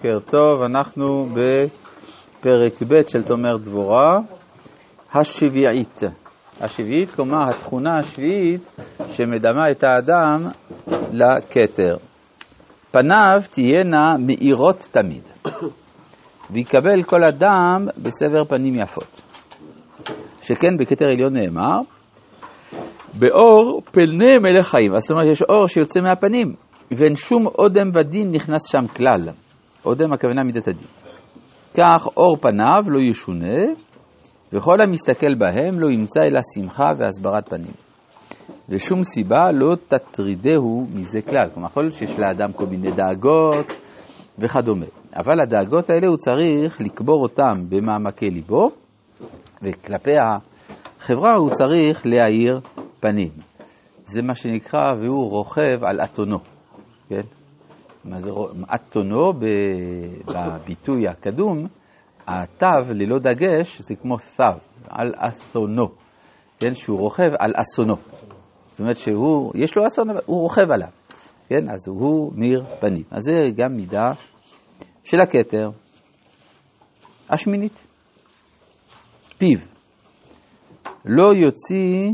בוקר 0.00 0.18
טוב, 0.30 0.62
אנחנו 0.62 1.26
בפרק 1.26 2.82
ב' 2.88 3.08
של 3.08 3.22
תומר 3.22 3.56
דבורה, 3.56 4.18
השביעית. 5.14 6.00
השביעית, 6.60 7.10
כלומר 7.10 7.50
התכונה 7.50 7.94
השביעית 7.98 8.80
שמדמה 9.08 9.70
את 9.70 9.84
האדם 9.84 10.36
לכתר. 11.12 11.96
פניו 12.90 13.42
תהיינה 13.50 14.14
מאירות 14.26 14.88
תמיד, 14.90 15.22
ויקבל 16.50 17.02
כל 17.02 17.24
אדם 17.24 17.86
בסבר 18.02 18.44
פנים 18.44 18.74
יפות. 18.74 19.20
שכן 20.42 20.76
בכתר 20.80 21.06
עליון 21.06 21.32
נאמר, 21.36 21.80
באור 23.14 23.82
פני 23.92 24.38
מלך 24.42 24.66
חיים. 24.66 24.98
זאת 24.98 25.10
אומרת, 25.10 25.26
יש 25.30 25.42
אור 25.42 25.66
שיוצא 25.66 26.00
מהפנים, 26.00 26.54
ואין 26.90 27.16
שום 27.16 27.46
אודם 27.46 27.90
ודין 27.94 28.30
נכנס 28.30 28.70
שם 28.72 28.86
כלל. 28.96 29.28
אודם 29.84 30.12
הכוונה 30.12 30.42
מידת 30.42 30.68
הדין. 30.68 30.86
כך 31.74 32.06
אור 32.16 32.36
פניו 32.36 32.84
לא 32.86 33.00
ישונה, 33.00 33.58
וכל 34.52 34.80
המסתכל 34.80 35.34
בהם 35.34 35.80
לא 35.80 35.90
ימצא 35.90 36.20
אלא 36.20 36.40
שמחה 36.54 36.84
והסברת 36.98 37.48
פנים. 37.48 37.72
ושום 38.68 39.02
סיבה 39.04 39.52
לא 39.52 39.76
תטרידהו 39.88 40.86
מזה 40.94 41.22
כלל. 41.22 41.50
כלומר, 41.54 41.68
יכול 41.68 41.82
להיות 41.82 41.94
שיש 41.94 42.18
לאדם 42.18 42.52
כל 42.52 42.66
מיני 42.66 42.90
דאגות 42.90 43.66
וכדומה. 44.38 44.86
אבל 45.16 45.40
הדאגות 45.40 45.90
האלה 45.90 46.06
הוא 46.06 46.16
צריך 46.16 46.80
לקבור 46.80 47.22
אותם 47.22 47.64
במעמקי 47.68 48.30
ליבו, 48.30 48.70
וכלפי 49.62 50.14
החברה 50.18 51.34
הוא 51.34 51.50
צריך 51.50 52.06
להאיר 52.06 52.60
פנים. 53.00 53.30
זה 54.04 54.22
מה 54.22 54.34
שנקרא, 54.34 54.94
והוא 55.02 55.30
רוכב 55.30 55.84
על 55.84 56.00
אתונו, 56.04 56.38
כן? 57.08 57.39
מה 58.04 58.20
זה 58.20 58.30
אתונו 58.74 59.32
בביטוי 60.24 61.08
הקדום, 61.08 61.66
התו 62.26 62.66
ללא 62.94 63.18
דגש 63.18 63.80
זה 63.80 63.94
כמו 63.94 64.16
תו, 64.36 64.44
על 64.88 65.12
אסונו, 65.16 65.88
כן? 66.58 66.74
שהוא 66.74 66.98
רוכב 66.98 67.30
על 67.38 67.52
אסונו. 67.56 67.96
זאת 68.70 68.80
אומרת 68.80 68.96
שהוא, 68.96 69.52
יש 69.54 69.76
לו 69.76 69.86
אסון, 69.86 70.10
הוא 70.10 70.40
רוכב 70.40 70.70
עליו, 70.70 70.88
כן? 71.48 71.70
אז 71.70 71.88
הוא 71.88 72.32
מיר 72.34 72.64
פנים. 72.80 73.02
אז 73.10 73.22
זה 73.22 73.32
גם 73.56 73.76
מידה 73.76 74.10
של 75.04 75.20
הכתר. 75.20 75.70
השמינית, 77.30 77.86
פיו, 79.38 79.58
לא 81.04 81.34
יוציא 81.34 82.12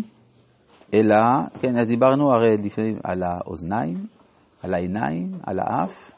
אלא, 0.95 1.17
כן, 1.61 1.78
אז 1.78 1.87
דיברנו 1.87 2.33
הרי 2.33 2.56
לפעמים 2.62 2.98
על 3.05 3.23
האוזניים, 3.23 4.06
על 4.62 4.75
העיניים, 4.75 5.33
על 5.47 5.59
האף, 5.59 6.12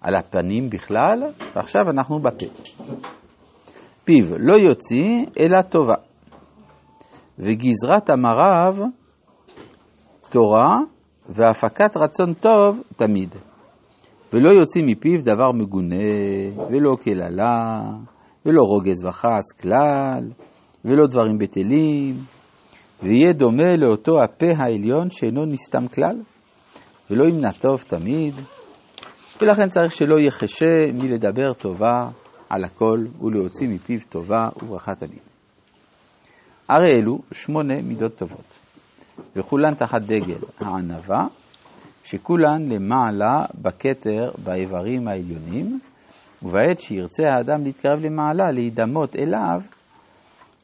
על 0.00 0.14
הפנים 0.14 0.70
בכלל, 0.70 1.22
ועכשיו 1.56 1.90
אנחנו 1.90 2.18
בפה. 2.18 2.46
פיו 4.04 4.38
לא 4.38 4.56
יוציא 4.56 5.26
אלא 5.40 5.62
טובה, 5.62 5.94
וגזרת 7.38 8.10
המרב 8.10 8.80
תורה 10.30 10.76
והפקת 11.28 11.96
רצון 11.96 12.34
טוב 12.34 12.82
תמיד. 12.96 13.34
ולא 14.32 14.50
יוציא 14.50 14.82
מפיו 14.86 15.22
דבר 15.22 15.52
מגונה, 15.52 15.96
ולא 16.70 16.96
קללה, 17.00 17.82
ולא 18.46 18.62
רוגז 18.62 19.04
וחס 19.04 19.52
כלל, 19.60 20.30
ולא 20.84 21.06
דברים 21.06 21.38
בטלים, 21.38 22.14
ויהיה 23.02 23.32
דומה 23.32 23.76
לאותו 23.76 24.22
הפה 24.22 24.46
העליון 24.56 25.10
שאינו 25.10 25.44
נסתם 25.44 25.88
כלל, 25.88 26.22
ולא 27.12 27.24
ימנע 27.24 27.52
טוב 27.52 27.84
תמיד, 27.88 28.34
ולכן 29.40 29.68
צריך 29.68 29.92
שלא 29.92 30.16
יחשה 30.26 30.92
מלדבר 30.94 31.52
טובה 31.52 32.08
על 32.48 32.64
הכל 32.64 32.98
ולהוציא 33.20 33.68
מפיו 33.68 33.98
טובה 34.08 34.48
וברכה 34.62 34.94
תמיד. 34.94 35.20
הרי 36.68 36.96
אלו 36.98 37.18
שמונה 37.32 37.82
מידות 37.82 38.16
טובות, 38.16 38.58
וכולן 39.36 39.74
תחת 39.74 40.00
דגל 40.00 40.38
הענווה, 40.58 41.26
שכולן 42.04 42.68
למעלה 42.68 43.44
בכתר 43.62 44.30
באיברים 44.44 45.08
העליונים, 45.08 45.80
ובעת 46.42 46.78
שירצה 46.78 47.22
האדם 47.36 47.64
להתקרב 47.64 48.00
למעלה, 48.00 48.52
להידמות 48.52 49.16
אליו, 49.16 49.60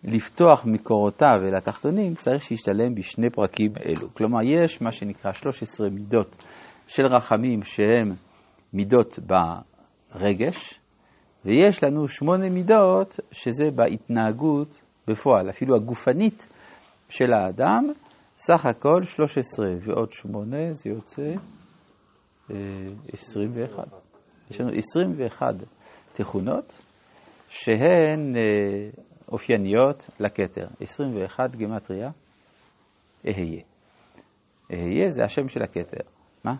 לפתוח 0.04 0.66
מקורותיו 0.66 1.36
אל 1.42 1.56
התחתונים, 1.56 2.14
צריך 2.14 2.42
שישתלם 2.42 2.94
בשני 2.94 3.30
פרקים 3.30 3.72
אלו. 3.86 4.14
כלומר, 4.14 4.38
יש 4.42 4.82
מה 4.82 4.92
שנקרא 4.92 5.32
13 5.32 5.90
מידות 5.90 6.44
של 6.86 7.06
רחמים 7.06 7.62
שהן 7.62 8.14
מידות 8.72 9.18
ברגש, 9.18 10.80
ויש 11.44 11.84
לנו 11.84 12.08
שמונה 12.08 12.50
מידות 12.50 13.20
שזה 13.30 13.70
בהתנהגות 13.74 14.82
בפועל, 15.08 15.50
אפילו 15.50 15.76
הגופנית 15.76 16.46
של 17.08 17.32
האדם, 17.32 17.82
סך 18.36 18.66
הכל 18.66 19.02
13 19.02 19.66
ועוד 19.80 20.10
8 20.10 20.56
זה 20.72 20.90
יוצא 20.90 21.32
21. 23.12 23.78
אה, 23.78 23.98
יש 24.50 24.60
לנו 24.60 24.70
21 24.72 25.54
תכונות 26.12 26.78
שהן 27.48 28.36
אה, 28.36 29.02
אופייניות 29.32 30.10
לכתר. 30.20 30.66
21 30.80 31.56
גמטריה, 31.56 32.10
אהיה. 33.26 33.62
אהיה 34.72 35.10
זה 35.10 35.24
השם 35.24 35.48
של 35.48 35.62
הכתר. 35.62 36.00
מה? 36.44 36.54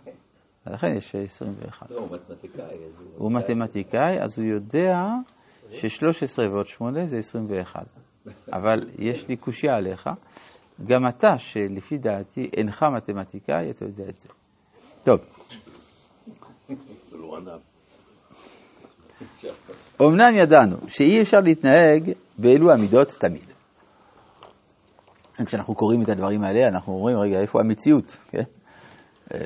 לכן 0.67 0.87
יש 0.97 1.15
21. 1.15 1.91
לא, 1.91 1.99
הוא 1.99 2.09
מתמטיקאי. 2.11 2.77
הוא 3.17 3.33
מתמטיקאי, 3.33 4.23
אז 4.23 4.39
הוא 4.39 4.47
יודע 4.47 4.95
ש-13 5.71 6.51
ועוד 6.51 6.67
8 6.67 7.07
זה 7.07 7.19
21. 7.19 7.87
אבל 8.53 8.91
יש 8.99 9.29
לי 9.29 9.37
קושייה 9.37 9.77
עליך. 9.77 10.11
גם 10.87 11.09
אתה, 11.09 11.39
שלפי 11.39 11.99
דעתי 11.99 12.51
אינך 12.57 12.83
מתמטיקאי, 12.97 13.71
אתה 13.71 13.85
יודע 13.85 14.09
את 14.09 14.19
זה. 14.19 14.29
טוב. 15.05 15.21
אמנם 20.03 20.37
ידענו 20.43 20.77
שאי 20.89 21.23
אפשר 21.23 21.39
להתנהג 21.41 22.13
באלו 22.39 22.73
המידות 22.73 23.09
תמיד. 23.09 23.53
כשאנחנו 25.47 25.75
קוראים 25.75 26.03
את 26.03 26.09
הדברים 26.09 26.45
האלה, 26.45 26.69
אנחנו 26.69 26.93
אומרים, 26.93 27.19
רגע, 27.19 27.41
איפה 27.41 27.61
המציאות? 27.61 28.17
כן? 28.31 28.43
אה, 29.35 29.39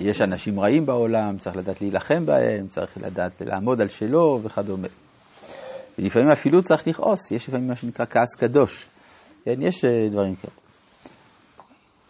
יש 0.00 0.20
אנשים 0.22 0.60
רעים 0.60 0.86
בעולם, 0.86 1.36
צריך 1.38 1.56
לדעת 1.56 1.80
להילחם 1.80 2.26
בהם, 2.26 2.66
צריך 2.66 2.98
לדעת 2.98 3.32
לעמוד 3.40 3.80
על 3.80 3.88
שלו 3.88 4.40
וכדומה. 4.42 4.88
ולפעמים 5.98 6.30
אפילו 6.30 6.62
צריך 6.62 6.88
לכעוס, 6.88 7.30
יש 7.30 7.48
לפעמים 7.48 7.68
מה 7.68 7.74
שנקרא 7.74 8.06
כעס 8.06 8.34
קדוש. 8.38 8.88
כן, 9.44 9.62
יש 9.62 9.84
אה, 9.84 10.08
דברים 10.10 10.34
כאלה. 10.34 10.54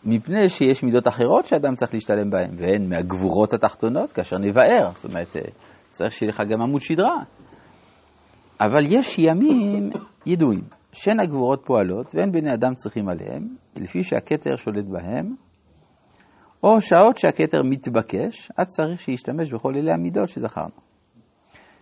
מפני 0.05 0.49
שיש 0.49 0.83
מידות 0.83 1.09
אחרות 1.09 1.47
שאדם 1.47 1.75
צריך 1.75 1.95
להשתלם 1.95 2.31
בהן, 2.31 2.51
והן 2.57 2.89
מהגבורות 2.89 3.55
התחתונות, 3.55 4.13
כאשר 4.13 4.37
נבער. 4.39 4.91
זאת 4.91 5.05
אומרת, 5.05 5.37
אה, 5.37 5.43
צריך 5.97 6.13
שיהיה 6.13 6.31
לך 6.31 6.43
גם 6.51 6.63
עמוד 6.63 6.81
שדרה. 6.81 7.23
אבל 8.61 8.99
יש 8.99 9.19
ימים 9.19 9.91
ידועים, 10.27 10.65
שאין 10.93 11.21
הגבורות 11.21 11.63
פועלות 11.67 12.15
ואין 12.15 12.33
בני 12.33 12.55
אדם 12.55 12.75
צריכים 12.75 13.09
עליהם, 13.09 13.49
לפי 13.77 14.03
שהכתר 14.03 14.57
שולט 14.57 14.85
בהם, 14.85 15.35
או 16.63 16.81
שעות 16.81 17.17
שהכתר 17.17 17.63
מתבקש, 17.63 18.51
אז 18.57 18.67
צריך 18.67 19.01
שישתמש 19.01 19.53
בכל 19.53 19.73
אלה 19.77 19.95
המידות 19.95 20.29
שזכרנו. 20.29 20.75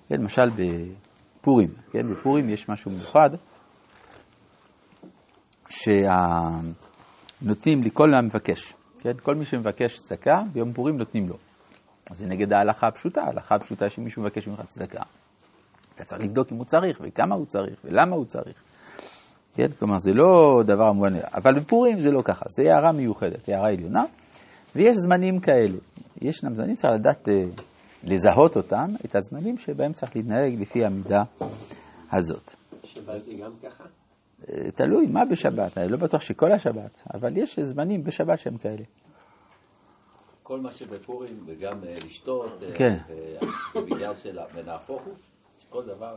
כן, 0.08 0.16
למשל 0.20 0.46
בפורים, 0.50 1.70
כן, 1.90 2.10
בפורים 2.10 2.48
יש 2.48 2.68
משהו 2.68 2.90
מיוחד, 2.90 3.30
שנותנים 5.68 6.72
לכל 7.82 8.14
המבקש, 8.14 8.74
כן, 8.98 9.12
כל 9.22 9.34
מי 9.34 9.44
שמבקש 9.44 9.96
צדקה, 9.96 10.42
ביום 10.52 10.72
פורים 10.72 10.96
נותנים 10.96 11.28
לו. 11.28 11.36
זה 12.12 12.26
נגד 12.26 12.52
ההלכה 12.52 12.86
הפשוטה, 12.86 13.22
ההלכה 13.22 13.54
הפשוטה 13.54 13.88
שמישהו 13.88 14.22
מבקש 14.22 14.48
ממך 14.48 14.60
צדקה. 14.66 15.02
אתה 15.94 16.04
צריך 16.04 16.22
לבדוק 16.22 16.52
אם 16.52 16.56
הוא 16.56 16.64
צריך, 16.64 17.00
וכמה 17.02 17.34
הוא 17.34 17.46
צריך, 17.46 17.80
ולמה 17.84 18.16
הוא 18.16 18.24
צריך. 18.24 18.62
כן? 19.54 19.68
כלומר, 19.78 19.98
זה 19.98 20.12
לא 20.12 20.62
דבר 20.66 20.92
מובן, 20.92 21.14
אבל 21.34 21.60
בפורים 21.60 22.00
זה 22.00 22.10
לא 22.10 22.22
ככה, 22.22 22.44
זה 22.48 22.62
הערה 22.62 22.92
מיוחדת, 22.92 23.48
הערה 23.48 23.68
עליונה, 23.68 24.04
ויש 24.76 24.96
זמנים 24.96 25.40
כאלו. 25.40 25.78
ישנם 26.22 26.54
זמנים, 26.54 26.74
צריך 26.74 26.92
לדעת 26.94 27.28
אה, 27.28 27.44
לזהות 28.04 28.56
אותם, 28.56 28.86
את 29.04 29.16
הזמנים 29.16 29.58
שבהם 29.58 29.92
צריך 29.92 30.16
להתנהג 30.16 30.60
לפי 30.60 30.84
המידה 30.84 31.22
הזאת. 32.12 32.54
שבת 32.84 33.24
זה 33.24 33.32
גם 33.42 33.50
ככה? 33.62 33.84
אה, 34.48 34.70
תלוי, 34.70 35.06
מה 35.06 35.20
בשבת? 35.30 35.78
אני 35.78 35.88
לא 35.88 35.96
בטוח 35.96 36.20
שכל 36.20 36.52
השבת, 36.52 37.02
אבל 37.14 37.36
יש 37.36 37.58
זמנים 37.58 38.02
בשבת 38.02 38.38
שהם 38.38 38.56
כאלה. 38.56 38.84
כל 40.46 40.60
מה 40.60 40.72
שבפורים, 40.72 41.44
וגם 41.46 41.84
אה, 41.84 41.94
לשתות, 42.06 42.62
כן. 42.74 42.96
זה 43.74 43.80
בגלל 43.80 44.14
של 44.14 44.38
ונהפוך 44.54 45.02
הוא? 45.02 45.14
כל 45.70 45.82
דבר... 45.86 46.16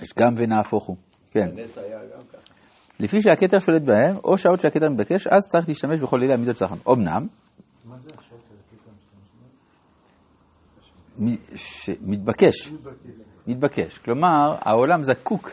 יש 0.00 0.08
גם 0.18 0.34
ונהפוך 0.36 0.84
הוא, 0.84 0.96
כן. 1.30 1.48
הנס 1.52 1.78
היה 1.78 1.98
גם 1.98 2.22
ככה. 2.32 2.54
לפי 3.00 3.20
שהכתר 3.20 3.58
שולט 3.58 3.82
בהם, 3.82 4.16
או 4.24 4.38
שעות 4.38 4.60
שהכתר 4.60 4.90
מתבקש, 4.90 5.26
אז 5.26 5.46
צריך 5.48 5.68
להשתמש 5.68 6.00
בכל 6.00 6.22
אלה 6.22 6.34
המידות 6.34 6.56
שלכם. 6.56 6.74
אמנם, 6.92 7.26
מתבקש, 12.00 12.72
מתבקש. 13.46 13.98
כלומר, 13.98 14.56
העולם 14.60 15.02
זקוק 15.02 15.50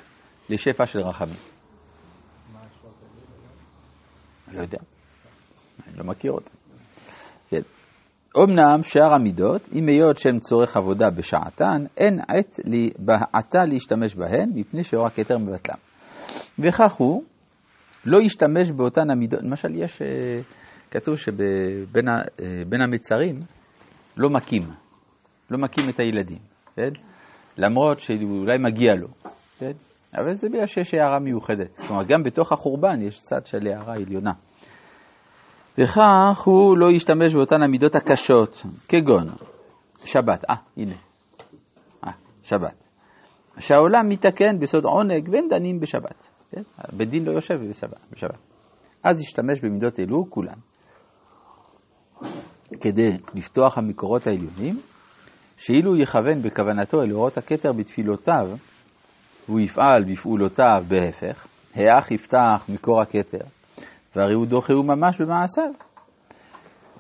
לשפע 0.50 0.86
של 0.86 1.00
רחמים. 1.00 1.36
אני 4.48 4.58
לא 4.58 4.62
יודע, 4.62 4.80
אני 5.88 5.98
לא 5.98 6.04
מכיר 6.04 6.32
אותם. 6.32 6.63
אמנם 8.38 8.84
שאר 8.84 9.14
המידות, 9.14 9.62
אם 9.74 9.88
היות 9.88 10.18
שהן 10.18 10.40
צורך 10.40 10.78
עבודה 10.78 11.10
בשעתן, 11.10 11.86
אין 11.98 12.20
עת 12.20 12.60
לי, 12.66 12.90
בעתה 13.00 13.66
להשתמש 13.66 14.16
בהן, 14.16 14.50
מפני 14.56 14.84
שאור 14.84 15.06
הכתר 15.06 15.38
מבטלם. 15.38 15.76
וכך 16.60 16.92
הוא, 16.92 17.24
לא 18.06 18.22
ישתמש 18.22 18.72
באותן 18.72 19.10
המידות, 19.10 19.40
למשל 19.44 19.76
יש, 19.76 20.02
אה, 20.02 20.42
כתוב 20.92 21.16
שבין 21.16 22.08
אה, 22.10 22.84
המצרים 22.84 23.36
לא 24.18 24.30
מכים, 24.30 24.64
לא 25.52 25.58
מכים 25.58 25.90
את 25.90 26.00
הילדים, 26.00 26.40
כן? 26.76 26.90
למרות 27.58 28.00
שאולי 28.00 28.58
מגיע 28.58 28.96
לו, 28.96 29.08
כן? 29.60 29.72
אבל 30.18 30.34
זה 30.34 30.50
בגלל 30.50 30.66
שיש 30.66 30.94
הערה 30.94 31.20
מיוחדת. 31.20 31.76
כלומר, 31.88 32.04
גם 32.04 32.24
בתוך 32.24 32.52
החורבן 32.52 33.02
יש 33.02 33.20
צד 33.20 33.46
של 33.46 33.68
הערה 33.68 33.94
עליונה. 33.94 34.32
וכך 35.78 36.42
הוא 36.46 36.78
לא 36.78 36.92
ישתמש 36.92 37.34
באותן 37.34 37.64
המידות 37.64 37.96
הקשות, 37.96 38.66
כגון 38.90 39.28
שבת, 40.06 40.46
אה, 40.50 40.56
הנה, 40.78 40.96
אה, 42.08 42.12
שבת. 42.44 42.84
שהעולם 43.60 44.10
מתקן 44.10 44.60
בסוד 44.60 44.86
עונג 44.86 45.30
ואין 45.32 45.48
דנים 45.50 45.80
בשבת. 45.80 46.28
כן? 46.52 46.62
בית 46.94 47.10
דין 47.10 47.26
לא 47.26 47.32
יושב 47.32 47.54
בשבת, 47.70 48.00
בשבת. 48.12 48.38
אז 49.04 49.22
ישתמש 49.22 49.60
במידות 49.60 50.00
אלו 50.00 50.26
כולן. 50.30 50.60
כדי 52.82 53.18
לפתוח 53.34 53.78
המקורות 53.78 54.28
העליונים, 54.28 54.80
שאילו 55.58 55.98
יכוון 55.98 56.42
בכוונתו 56.42 57.02
אל 57.02 57.12
אורות 57.12 57.38
הכתר 57.38 57.72
בתפילותיו, 57.72 58.50
והוא 59.48 59.60
יפעל 59.60 60.04
בפעולותיו 60.12 60.84
בהפך, 60.88 61.48
האח 61.76 62.12
יפתח 62.12 62.66
מקור 62.70 63.02
הכתר, 63.02 63.46
והרי 64.16 64.34
הוא 64.34 64.46
דוחהו 64.46 64.84
ממש 64.84 65.22
במעשיו. 65.22 65.72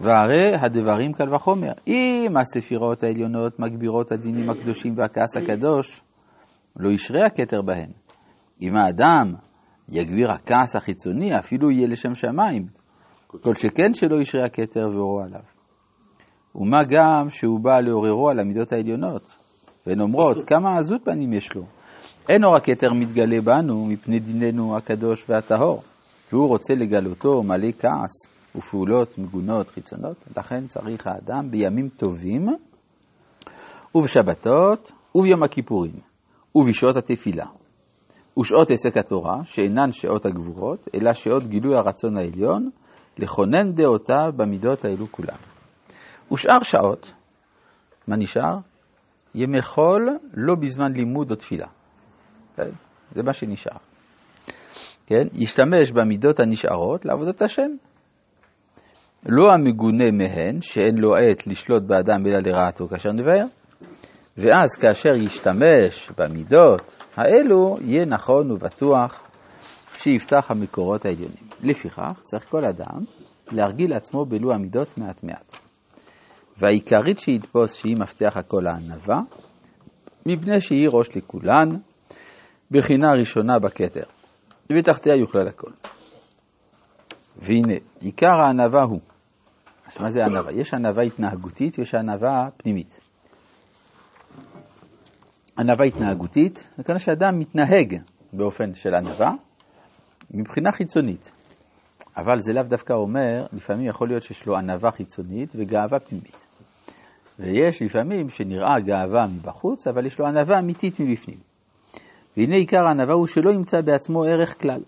והרי 0.01 0.55
הדברים 0.61 1.13
קל 1.13 1.35
וחומר, 1.35 1.71
אם 1.87 2.33
הספירות 2.39 3.03
העליונות 3.03 3.59
מגבירות 3.59 4.11
הדינים 4.11 4.49
הקדושים 4.49 4.97
והכעס 4.97 5.37
הקדוש, 5.37 6.01
לא 6.77 6.89
ישרה 6.89 7.25
הכתר 7.25 7.61
בהן. 7.61 7.89
אם 8.61 8.75
האדם 8.75 9.33
יגביר 9.89 10.31
הכעס 10.31 10.75
החיצוני, 10.75 11.39
אפילו 11.39 11.71
יהיה 11.71 11.87
לשם 11.87 12.15
שמיים, 12.15 12.65
כל 13.27 13.55
שכן 13.55 13.93
שלא 13.93 14.21
ישרה 14.21 14.45
הכתר 14.45 14.89
ואורו 14.93 15.21
עליו. 15.21 15.41
ומה 16.55 16.83
גם 16.83 17.29
שהוא 17.29 17.59
בא 17.59 17.79
לעוררו 17.79 18.29
על 18.29 18.39
המידות 18.39 18.73
העליונות, 18.73 19.37
והן 19.87 20.01
אומרות, 20.01 20.43
כמה 20.43 20.77
עזות 20.77 21.05
פנים 21.05 21.33
יש 21.33 21.55
לו. 21.55 21.63
אין 22.29 22.43
אור 22.43 22.55
הכתר 22.55 22.93
מתגלה 22.93 23.41
בנו 23.41 23.85
מפני 23.85 24.19
דיננו 24.19 24.77
הקדוש 24.77 25.29
והטהור, 25.29 25.81
והוא 26.33 26.47
רוצה 26.47 26.73
לגלותו 26.73 27.43
מלא 27.43 27.71
כעס 27.79 28.11
ופעולות 28.55 29.17
מגונות 29.17 29.69
חיצונות, 29.69 30.25
לכן 30.37 30.67
צריך 30.67 31.07
האדם 31.07 31.51
בימים 31.51 31.89
טובים 31.89 32.47
ובשבתות 33.95 34.91
וביום 35.15 35.43
הכיפורים 35.43 35.93
ובשעות 36.55 36.97
התפילה 36.97 37.45
ושעות 38.39 38.71
עסק 38.71 38.97
התורה, 38.97 39.45
שאינן 39.45 39.91
שעות 39.91 40.25
הגבורות, 40.25 40.87
אלא 40.95 41.13
שעות 41.13 41.43
גילוי 41.43 41.75
הרצון 41.75 42.17
העליון, 42.17 42.69
לכונן 43.17 43.71
דעותיו 43.71 44.31
במידות 44.35 44.85
האלו 44.85 45.05
כולם. 45.11 45.37
ושאר 46.31 46.63
שעות, 46.63 47.11
מה 48.07 48.15
נשאר? 48.15 48.57
ימי 49.35 49.61
חול 49.61 50.09
לא 50.33 50.55
בזמן 50.55 50.93
לימוד 50.93 51.31
או 51.31 51.35
תפילה. 51.35 51.67
כן? 52.55 52.69
זה 53.11 53.23
מה 53.23 53.33
שנשאר. 53.33 53.92
כן? 55.07 55.27
ישתמש 55.33 55.91
במידות 55.91 56.39
הנשארות 56.39 57.05
לעבודת 57.05 57.41
השם. 57.41 57.71
לא 59.25 59.51
המגונה 59.51 60.11
מהן, 60.11 60.61
שאין 60.61 60.97
לו 60.97 61.15
עת 61.15 61.47
לשלוט 61.47 61.83
באדם 61.83 62.25
אלא 62.25 62.39
לרעתו 62.39 62.87
כאשר 62.87 63.11
נבער, 63.11 63.45
ואז 64.37 64.77
כאשר 64.81 65.09
ישתמש 65.09 66.11
במידות 66.17 66.95
האלו, 67.15 67.77
יהיה 67.81 68.05
נכון 68.05 68.51
ובטוח 68.51 69.29
שיפתח 69.97 70.51
המקורות 70.51 71.05
העליונים. 71.05 71.47
לפיכך, 71.63 72.21
צריך 72.23 72.49
כל 72.49 72.65
אדם 72.65 73.03
להרגיל 73.51 73.89
לעצמו 73.91 74.25
בלו 74.25 74.53
המידות 74.53 74.97
מעט 74.97 75.23
מעט. 75.23 75.57
והעיקרית 76.57 77.19
שיתפוס 77.19 77.75
שהיא 77.75 77.97
מפתח 77.99 78.37
הכל 78.37 78.67
הענווה, 78.67 79.21
מפני 80.25 80.59
שהיא 80.59 80.89
ראש 80.91 81.17
לכולן, 81.17 81.69
בחינה 82.71 83.13
ראשונה 83.19 83.59
בכתר, 83.59 84.03
ותחתיה 84.69 85.15
יוכלל 85.15 85.47
הכל. 85.47 85.71
והנה, 87.37 87.73
עיקר 88.01 88.35
הענווה 88.45 88.83
הוא, 88.83 88.99
אז 89.87 90.01
מה 90.01 90.09
זה 90.09 90.25
ענווה? 90.25 90.51
יש 90.51 90.73
ענווה 90.73 91.03
התנהגותית 91.03 91.79
ויש 91.79 91.95
ענווה 91.95 92.47
פנימית. 92.57 92.99
ענווה 95.57 95.85
התנהגותית, 95.85 96.69
זה 96.77 96.83
כנראה 96.83 96.99
שאדם 96.99 97.39
מתנהג 97.39 97.97
באופן 98.33 98.75
של 98.75 98.95
ענווה 98.95 99.31
מבחינה 100.31 100.71
חיצונית. 100.71 101.31
אבל 102.17 102.39
זה 102.39 102.53
לאו 102.53 102.63
דווקא 102.63 102.93
אומר, 102.93 103.45
לפעמים 103.53 103.85
יכול 103.85 104.07
להיות 104.07 104.23
שיש 104.23 104.45
לו 104.45 104.57
ענווה 104.57 104.91
חיצונית 104.91 105.49
וגאווה 105.55 105.99
פנימית. 105.99 106.45
ויש 107.39 107.81
לפעמים 107.81 108.29
שנראה 108.29 108.79
גאווה 108.79 109.25
מבחוץ, 109.27 109.87
אבל 109.87 110.05
יש 110.05 110.19
לו 110.19 110.25
ענווה 110.27 110.59
אמיתית 110.59 110.99
מבפנים. 110.99 111.52
והנה 112.37 112.55
עיקר 112.55 112.87
הענווה 112.87 113.13
הוא 113.13 113.27
שלא 113.27 113.51
ימצא 113.51 113.81
בעצמו 113.81 114.23
ערך 114.23 114.61
כלל, 114.61 114.81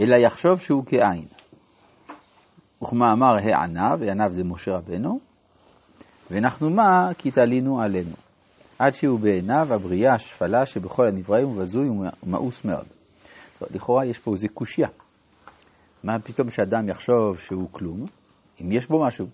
אלא 0.00 0.16
יחשוב 0.16 0.60
שהוא 0.60 0.84
כעין. 0.86 1.26
וכמאמר 2.82 3.36
הענב, 3.42 4.02
הענב 4.02 4.32
זה 4.32 4.44
משה 4.44 4.70
רבנו, 4.70 5.18
ואנחנו 6.30 6.70
מה? 6.70 7.14
כי 7.18 7.30
תלינו 7.30 7.80
עלינו. 7.80 8.16
עד 8.78 8.92
שהוא 8.92 9.20
בעיניו 9.20 9.74
הבריאה 9.74 10.14
השפלה 10.14 10.66
שבכל 10.66 11.06
הנבראים 11.06 11.48
הוא 11.48 11.56
בזוי 11.56 11.88
ומאוס 11.88 12.64
מאוד. 12.64 12.86
לכאורה 13.70 14.06
יש 14.06 14.18
פה 14.18 14.32
איזה 14.32 14.48
קושייה. 14.48 14.88
מה 16.04 16.18
פתאום 16.18 16.50
שאדם 16.50 16.88
יחשוב 16.88 17.38
שהוא 17.38 17.68
כלום, 17.72 18.04
אם 18.60 18.72
יש 18.72 18.88
בו 18.88 19.04
משהו? 19.06 19.26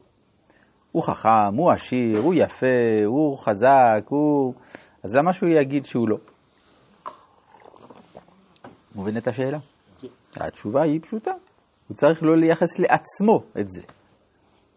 הוא 0.93 1.03
חכם, 1.03 1.55
הוא 1.57 1.71
עשיר, 1.71 2.19
הוא 2.19 2.35
יפה, 2.35 3.05
הוא 3.07 3.39
חזק, 3.39 4.09
הוא... 4.09 4.55
אז 5.03 5.15
למה 5.15 5.33
שהוא 5.33 5.49
יגיד 5.49 5.85
שהוא 5.85 6.09
לא? 6.09 6.17
מובן 8.95 9.17
את 9.17 9.29
השאלה? 9.29 9.59
התשובה 10.37 10.83
היא 10.83 11.01
פשוטה. 11.01 11.31
הוא 11.89 11.95
צריך 11.95 12.23
לא 12.23 12.37
לייחס 12.37 12.79
לעצמו 12.79 13.43
את 13.61 13.71
זה, 13.71 13.83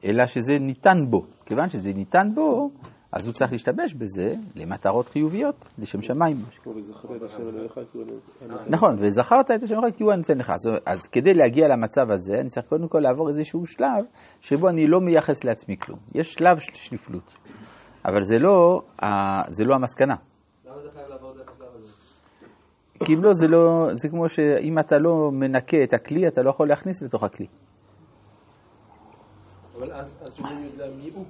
אלא 0.05 0.25
שזה 0.25 0.53
ניתן 0.59 0.97
בו. 1.09 1.21
כיוון 1.45 1.69
שזה 1.69 1.93
ניתן 1.93 2.27
בו, 2.35 2.69
אז 3.11 3.27
הוא 3.27 3.33
צריך 3.33 3.51
להשתמש 3.51 3.93
בזה 3.93 4.33
למטרות 4.55 5.07
חיוביות, 5.07 5.55
לשם 5.77 6.01
שמיים. 6.01 6.37
נכון, 8.69 8.95
וזכרת 8.99 9.51
את 9.51 9.63
השם 9.63 9.73
אלוהיך 9.73 9.97
כי 9.97 10.03
הוא 10.03 10.11
הנותן 10.11 10.37
לך. 10.37 10.53
אז, 10.85 11.07
כדי 11.07 11.33
להגיע 11.33 11.67
למצב 11.67 12.11
הזה, 12.11 12.33
אני 12.39 12.49
צריך 12.49 12.65
קודם 12.65 12.87
כל 12.87 12.99
לעבור 12.99 13.27
איזשהו 13.27 13.65
שלב 13.65 14.05
שבו 14.41 14.69
אני 14.69 14.87
לא 14.87 14.99
מייחס 15.01 15.43
לעצמי 15.43 15.77
כלום. 15.77 15.99
יש 16.15 16.33
שלב 16.33 16.59
של 16.59 16.73
שפלות, 16.73 17.35
אבל 18.05 18.21
זה 18.21 18.35
לא, 18.39 18.81
זה 19.47 19.63
לא 19.63 19.75
המסקנה. 19.75 20.15
למה 20.65 20.81
זה 20.81 20.89
חייב 20.93 21.09
לעבור 21.09 21.33
דרך 21.33 21.49
השלב 21.49 21.67
הזה? 21.75 21.93
כי 23.03 23.13
אם 23.13 23.23
לא, 23.23 23.33
זה 23.33 23.47
לא, 23.47 23.89
זה 23.93 24.09
כמו 24.09 24.29
שאם 24.29 24.79
אתה 24.79 24.97
לא 24.97 25.31
מנקה 25.31 25.77
את 25.83 25.93
הכלי, 25.93 26.27
אתה 26.27 26.41
לא 26.41 26.49
יכול 26.49 26.67
להכניס 26.67 27.03
לתוך 27.03 27.23
הכלי. 27.23 27.47
אבל 29.77 29.91
אז 29.91 30.19
אז 30.21 30.35
שהוא 30.35 30.47
לא 30.47 30.65
יודע 30.65 30.85
מי 30.97 31.09
הוא. 31.13 31.25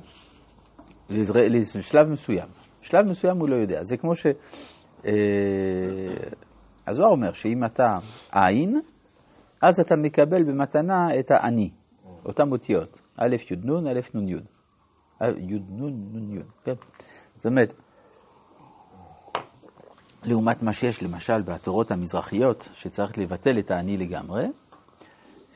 לשלב 1.09 2.07
מסוים. 2.09 2.47
שלב 2.81 3.05
מסוים 3.09 3.39
הוא 3.39 3.49
לא 3.49 3.55
יודע. 3.55 3.83
זה 3.83 3.97
כמו 3.97 4.15
ש... 4.15 4.25
אה, 5.05 5.11
הזוהר 6.87 7.09
אומר 7.09 7.31
שאם 7.31 7.65
אתה 7.65 7.97
עין, 8.31 8.81
אז 9.61 9.79
אתה 9.79 9.95
מקבל 9.95 10.43
במתנה 10.43 11.19
את 11.19 11.31
האני, 11.31 11.69
אותן 12.25 12.51
אותיות, 12.51 13.01
א' 13.17 13.35
י' 13.51 13.55
נ', 13.55 13.87
א' 13.87 13.99
נ' 14.13 14.27
י'. 14.27 14.35
אה, 15.21 15.27
י' 15.29 15.59
נ' 15.69 15.83
נ' 16.13 16.37
י', 16.37 16.41
כן. 16.63 16.73
זאת 17.35 17.45
אומרת, 17.45 17.73
לעומת 20.25 20.63
מה 20.63 20.73
שיש 20.73 21.03
למשל 21.03 21.41
בתורות 21.41 21.91
המזרחיות, 21.91 22.69
שצריך 22.73 23.17
לבטל 23.17 23.59
את 23.59 23.71
האני 23.71 23.97
לגמרי, 23.97 24.45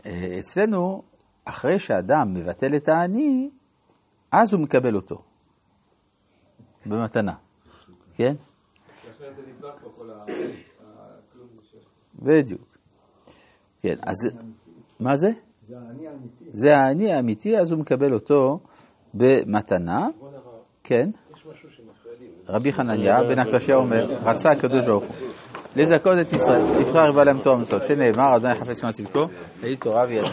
אה, 0.06 0.36
אצלנו, 0.40 1.02
אחרי 1.46 1.80
שאדם 1.80 2.34
מבטל 2.34 2.76
את 2.76 2.90
האני, 2.90 3.50
אז 4.32 4.54
הוא 4.54 4.62
מקבל 4.62 4.96
אותו, 4.96 5.22
במתנה, 6.86 7.36
כן? 8.16 8.36
בדיוק. 12.16 12.78
כן, 13.82 13.96
אז 14.02 14.16
מה 15.00 15.16
זה? 15.16 15.30
זה 15.68 15.78
האני 15.78 16.08
האמיתי. 16.08 16.46
זה 16.52 16.70
האני 16.76 17.14
האמיתי, 17.14 17.58
אז 17.58 17.72
הוא 17.72 17.80
מקבל 17.80 18.14
אותו 18.14 18.60
במתנה. 19.14 20.08
כן. 20.84 21.10
רבי 22.50 22.72
חנניה 22.72 23.16
בן 23.30 23.40
הקשיא 23.40 23.76
אומר, 23.76 24.06
רצה 24.26 24.50
הקדוש 24.52 24.86
ברוך 24.86 25.04
הוא 25.04 25.16
לזכות 25.76 26.14
את 26.22 26.34
ישראל, 26.34 26.62
יבא 27.10 27.24
להם 27.24 27.38
תורה 27.44 27.56
ומצוות, 27.56 27.84
שנאמר, 27.84 28.36
אדוני 28.36 28.56
חפץ 28.56 28.84
מה 28.84 28.92
צדקו, 28.92 29.26
ויהי 29.62 29.76
תורה 29.76 30.04
וידע. 30.08 30.28